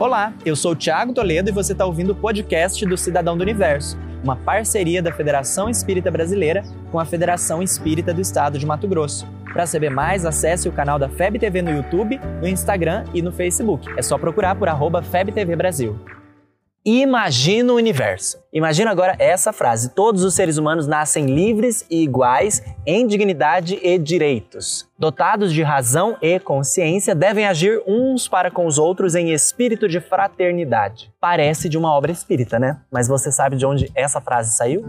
[0.00, 3.42] Olá, eu sou o Thiago Toledo e você está ouvindo o podcast do Cidadão do
[3.42, 8.86] Universo, uma parceria da Federação Espírita Brasileira com a Federação Espírita do Estado de Mato
[8.86, 9.26] Grosso.
[9.52, 13.32] Para saber mais, acesse o canal da FEB TV no YouTube, no Instagram e no
[13.32, 13.92] Facebook.
[13.96, 15.98] É só procurar por arroba FebTV Brasil.
[16.90, 18.38] Imagina o universo.
[18.50, 23.98] Imagina agora essa frase: todos os seres humanos nascem livres e iguais em dignidade e
[23.98, 24.88] direitos.
[24.98, 30.00] Dotados de razão e consciência, devem agir uns para com os outros em espírito de
[30.00, 31.12] fraternidade.
[31.20, 32.78] Parece de uma obra espírita, né?
[32.90, 34.82] Mas você sabe de onde essa frase saiu?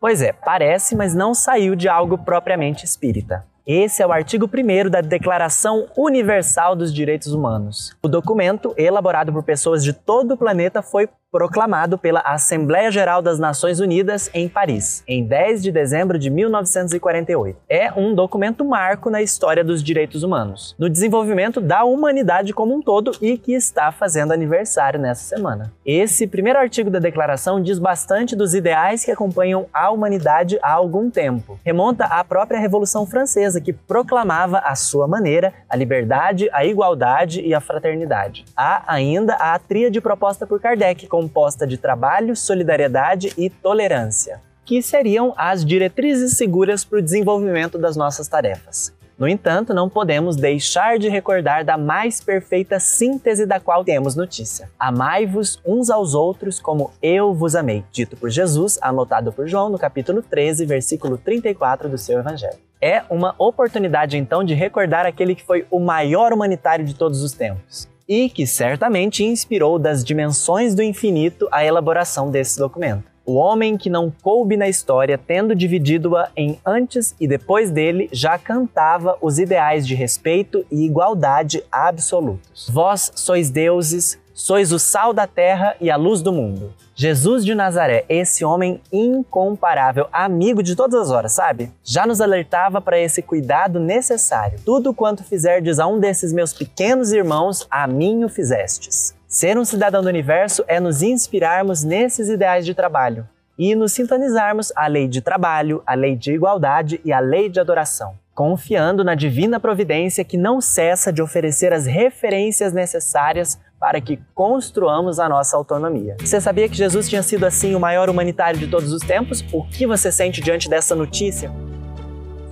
[0.00, 3.44] Pois é, parece, mas não saiu de algo propriamente espírita.
[3.66, 7.94] Esse é o artigo 1 da Declaração Universal dos Direitos Humanos.
[8.02, 13.38] O documento, elaborado por pessoas de todo o planeta, foi proclamado pela Assembleia Geral das
[13.38, 17.56] Nações Unidas em Paris, em 10 de dezembro de 1948.
[17.68, 22.82] É um documento marco na história dos direitos humanos, no desenvolvimento da humanidade como um
[22.82, 25.72] todo e que está fazendo aniversário nessa semana.
[25.86, 31.10] Esse primeiro artigo da declaração diz bastante dos ideais que acompanham a humanidade há algum
[31.10, 31.60] tempo.
[31.64, 37.54] Remonta à própria Revolução Francesa, que proclamava à sua maneira a liberdade, a igualdade e
[37.54, 38.44] a fraternidade.
[38.56, 44.80] Há ainda a tríade proposta por Kardec, com composta de trabalho, solidariedade e tolerância, que
[44.80, 48.90] seriam as diretrizes seguras para o desenvolvimento das nossas tarefas.
[49.18, 54.70] No entanto, não podemos deixar de recordar da mais perfeita síntese da qual temos notícia.
[54.78, 59.78] Amai-vos uns aos outros como eu vos amei, dito por Jesus, anotado por João no
[59.78, 62.56] capítulo 13, versículo 34 do seu Evangelho.
[62.80, 67.32] É uma oportunidade então de recordar aquele que foi o maior humanitário de todos os
[67.32, 73.04] tempos e que certamente inspirou das dimensões do infinito a elaboração desse documento.
[73.24, 78.36] O homem que não coube na história, tendo dividido-a em antes e depois dele, já
[78.36, 82.68] cantava os ideais de respeito e igualdade absolutos.
[82.68, 86.74] Vós sois deuses, sois o sal da terra e a luz do mundo.
[87.00, 91.72] Jesus de Nazaré, esse homem incomparável, amigo de todas as horas, sabe?
[91.82, 94.60] Já nos alertava para esse cuidado necessário.
[94.66, 99.16] Tudo quanto fizerdes a um desses meus pequenos irmãos, a mim o fizestes.
[99.26, 103.26] Ser um cidadão do universo é nos inspirarmos nesses ideais de trabalho
[103.58, 107.58] e nos sintonizarmos à lei de trabalho, à lei de igualdade e à lei de
[107.58, 114.20] adoração confiando na divina providência que não cessa de oferecer as referências necessárias para que
[114.34, 116.16] construamos a nossa autonomia.
[116.20, 119.42] Você sabia que Jesus tinha sido assim o maior humanitário de todos os tempos?
[119.50, 121.50] O que você sente diante dessa notícia?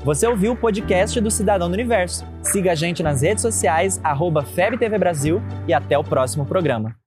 [0.04, 2.24] Você ouviu o podcast do Cidadão do Universo.
[2.42, 6.96] Siga a gente nas redes sociais, arroba FebTV Brasil e até o próximo programa.